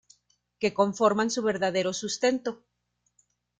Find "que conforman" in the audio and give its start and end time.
0.59-1.29